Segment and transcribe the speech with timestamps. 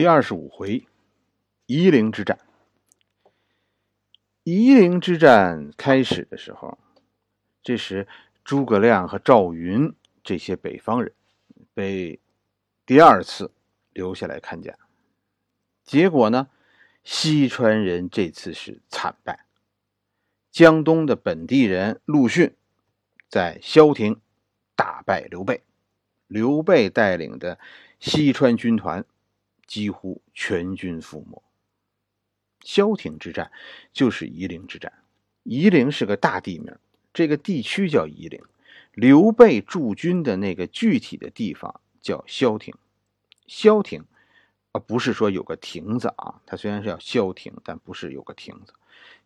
[0.00, 0.86] 第二十五回，
[1.66, 2.38] 夷陵之战。
[4.44, 6.78] 夷陵之战开始的时候，
[7.62, 8.08] 这时
[8.42, 9.94] 诸葛亮和赵云
[10.24, 11.12] 这些北方人
[11.74, 12.18] 被
[12.86, 13.52] 第二次
[13.92, 14.74] 留下来看家。
[15.84, 16.48] 结果呢，
[17.04, 19.44] 西川人这次是惨败。
[20.50, 22.56] 江东的本地人陆逊
[23.28, 24.18] 在萧亭
[24.74, 25.62] 大败刘备，
[26.26, 27.58] 刘备带领的
[27.98, 29.04] 西川军团。
[29.70, 31.40] 几乎全军覆没。
[32.64, 33.52] 萧亭之战
[33.92, 34.92] 就是夷陵之战。
[35.44, 36.74] 夷陵是个大地名，
[37.14, 38.42] 这个地区叫夷陵。
[38.94, 42.74] 刘备驻军的那个具体的地方叫萧亭。
[43.46, 44.04] 萧亭
[44.72, 48.74] 啊，不是说有个亭子啊，它虽然是叫萧亭，但不是有个亭子。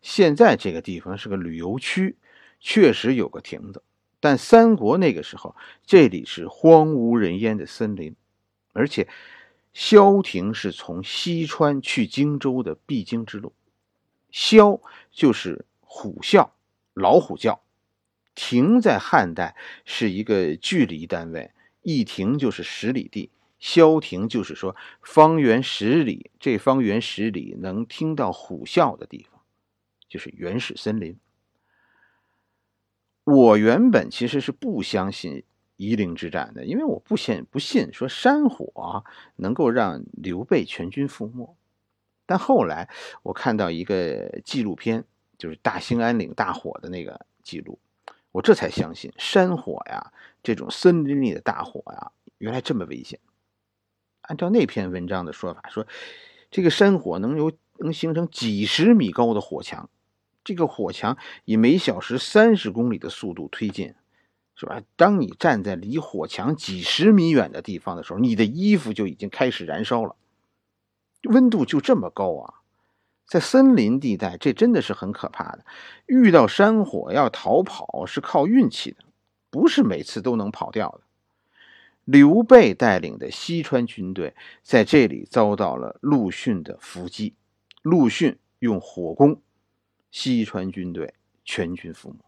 [0.03, 2.15] 现在这个地方是个旅游区，
[2.59, 3.81] 确实有个亭子，
[4.19, 5.55] 但三国那个时候
[5.87, 8.15] 这里是荒无人烟的森林，
[8.73, 9.07] 而且。
[9.75, 13.51] 萧亭是从西川去荆州的必经之路，
[14.31, 14.79] 萧
[15.11, 16.51] 就是虎啸、
[16.93, 17.61] 老虎叫，
[18.35, 29.41] 亭在汉代是一个距离单位，一亭就是十里地，萧亭就是说方圆十里，这方圆十里能听到虎啸的地方，
[30.07, 31.19] 就是原始森林。
[33.25, 35.43] 我原本其实是不相信。
[35.77, 39.03] 夷陵之战的，因为我不信不信说山火
[39.35, 41.55] 能够让刘备全军覆没，
[42.25, 42.89] 但后来
[43.23, 45.03] 我看到一个纪录片，
[45.37, 47.77] 就是大兴安岭大火的那个记录，
[48.31, 53.19] 我这才相信山火呀，这种森林里的大火呀，原来这么危险。
[54.21, 55.85] 按照那篇文章的说法，说
[56.49, 59.89] 这个山火能有能形成几十米高的火墙，
[60.43, 63.93] 这个火墙以每小时三十公里的速度推进。
[64.55, 64.81] 是吧？
[64.95, 70.15] 当你站在离火墙几十米远的地方的时候，你的衣服就已经开始燃烧了，
[71.23, 72.61] 温度就这么高啊！
[73.27, 75.65] 在森林地带，这真的是很可怕的。
[76.05, 78.97] 遇到山火要逃跑是靠运气的，
[79.49, 81.01] 不是每次都能跑掉的。
[82.05, 87.33] 刘备带领的西川军队在这里遭到了陆逊的伏击，
[87.81, 89.41] 陆逊用火攻，
[90.11, 92.19] 西川军队全军覆没。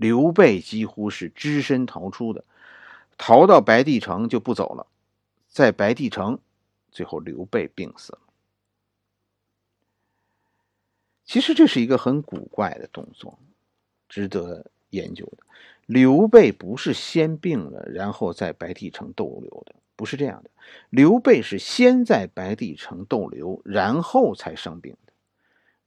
[0.00, 2.42] 刘备几乎是只身逃出的，
[3.18, 4.86] 逃到白帝城就不走了，
[5.46, 6.38] 在白帝城，
[6.90, 8.20] 最后刘备病死了。
[11.22, 13.38] 其实这是一个很古怪的动作，
[14.08, 15.44] 值得研究的。
[15.84, 20.50] 刘备不是先病了，然后在白帝城逗留的，不是这样的。
[20.88, 25.12] 刘备是先在白帝城逗留，然后才生病的。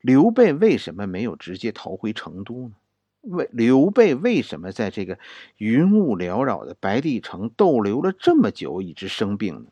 [0.01, 2.75] 刘备为什么没有直接逃回成都呢？
[3.23, 5.17] 为刘备为什么在这个
[5.57, 9.71] 云雾缭绕的白帝城逗留了这么久，一直生病呢？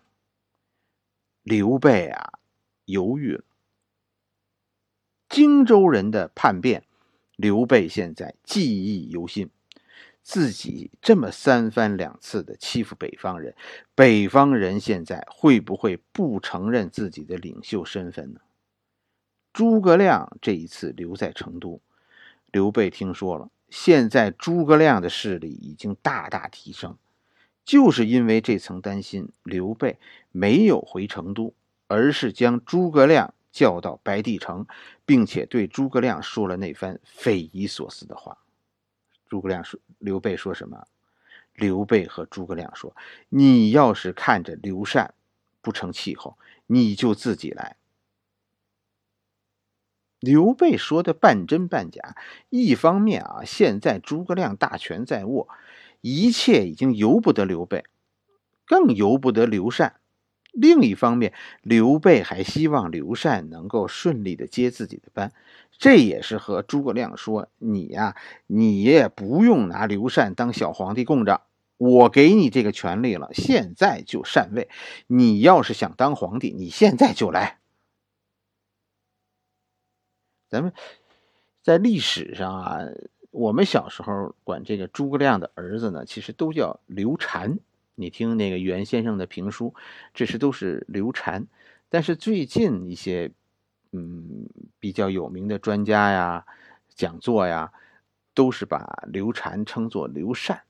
[1.44, 2.34] 刘备啊，
[2.86, 3.44] 犹豫了。
[5.28, 6.84] 荆州人的叛变，
[7.36, 9.50] 刘备现在记忆犹新。
[10.24, 13.56] 自己这么三番两次的欺负北方人，
[13.96, 18.40] 北方人现在会不会不承认自己的领袖身份呢？
[19.52, 21.82] 诸葛亮这一次留在成都。
[22.52, 26.98] 刘备听说了，现在诸葛亮的势力已经大大提升，
[27.64, 29.98] 就是因为这层担心，刘备
[30.32, 31.54] 没有回成都，
[31.88, 34.66] 而是将诸葛亮叫到白帝城，
[35.06, 38.38] 并且对诸葛亮说了那番匪夷所思的话。
[39.30, 40.88] 诸葛亮说：“刘备说什么？”
[41.56, 42.96] 刘备和诸葛亮说
[43.30, 45.14] ：“你要是看着刘禅
[45.62, 47.78] 不成气候，你就自己来。”
[50.22, 52.16] 刘备说的半真半假，
[52.50, 55.50] 一方面啊，现在诸葛亮大权在握，
[56.00, 57.84] 一切已经由不得刘备，
[58.68, 59.94] 更由不得刘禅；
[60.52, 61.34] 另一方面，
[61.64, 65.34] 刘备还希望刘禅能够顺利的接自己的班，
[65.80, 68.16] 这也是和诸葛亮说：“你呀，
[68.46, 71.42] 你也不用拿刘禅当小皇帝供着，
[71.78, 74.70] 我给你这个权利了，现在就禅位。
[75.08, 77.58] 你要是想当皇帝，你现在就来。”
[80.52, 80.74] 咱们
[81.62, 82.80] 在历史上啊，
[83.30, 87.58] 我们小时候管这个诸葛亮的儿子呢，其实都叫刘禅。
[87.96, 89.74] 你听那个袁先生的评书，
[90.14, 91.48] 这是都是刘禅。
[91.88, 93.32] 但是最近一些
[93.94, 94.46] 嗯
[94.78, 96.46] 比较有名的专家呀、
[96.90, 97.72] 讲座呀，
[98.34, 100.62] 都是把刘禅称作刘禅，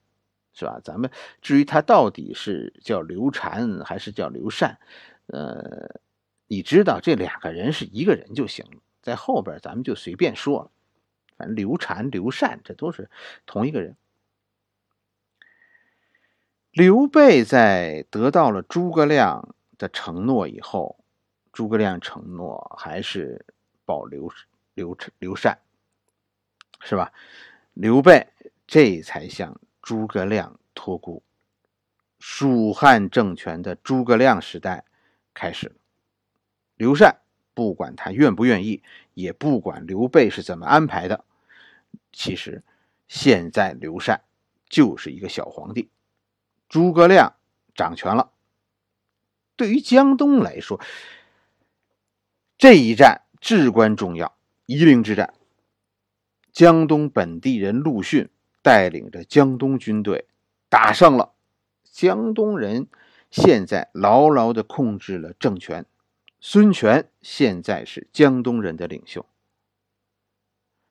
[0.54, 0.80] 是吧？
[0.84, 1.10] 咱们
[1.42, 4.78] 至于他到底是叫刘禅还是叫刘禅，
[5.26, 5.90] 呃，
[6.46, 8.78] 你知道这两个人是一个人就行了。
[9.02, 10.72] 在后边咱们就随便说了，
[11.38, 13.10] 反正刘禅、刘禅这都是
[13.46, 13.96] 同一个人。
[16.72, 21.04] 刘备在得到了诸葛亮的承诺以后，
[21.52, 23.46] 诸葛亮承诺还是
[23.84, 24.32] 保刘
[24.74, 25.60] 刘刘禅，
[26.80, 27.12] 是吧？
[27.74, 28.28] 刘备
[28.66, 31.22] 这才向诸葛亮托孤，
[32.20, 34.86] 蜀汉政权的诸葛亮时代
[35.34, 35.76] 开始了。
[36.76, 37.18] 刘禅
[37.54, 38.82] 不管他愿不愿意，
[39.14, 41.26] 也不管刘备是怎么安排的，
[42.12, 42.64] 其实
[43.08, 44.24] 现在刘禅
[44.70, 45.90] 就是一个小皇帝，
[46.70, 47.36] 诸葛亮
[47.76, 48.32] 掌权了。
[49.56, 50.80] 对于江东来说，
[52.58, 55.34] 这一战至关重要，夷陵之战。
[56.52, 58.30] 江东本地人陆逊
[58.62, 60.28] 带领着江东军队
[60.68, 61.34] 打胜了，
[61.84, 62.88] 江东人
[63.30, 65.86] 现在牢牢的控制了政权，
[66.44, 69.28] 孙权现在是江东人的领袖。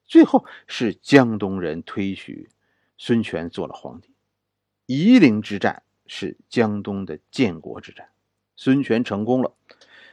[0.06, 2.48] 最后是江东人推举
[2.96, 4.14] 孙权做了皇帝。
[4.86, 8.10] 夷陵之战是江东的建国之战，
[8.54, 9.52] 孙权成功了。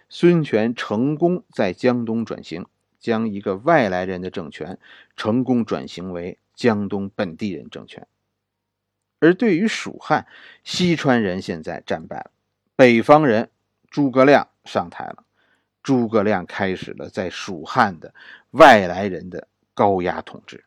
[0.10, 2.66] 孙权成功在江东转型，
[3.00, 4.80] 将一个外来人的政权
[5.16, 8.08] 成功转型为江东本地人政权。
[9.20, 10.26] 而对于蜀汉，
[10.64, 12.32] 西川人现在战败了，
[12.76, 13.52] 北方人
[13.90, 15.26] 诸葛亮上台了，
[15.88, 18.14] 诸葛亮开始了在蜀汉的
[18.52, 20.66] 外来人的高压统治。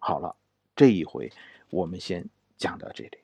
[0.00, 0.34] 好了，
[0.74, 1.30] 这一回
[1.70, 3.18] 我们先讲到这里。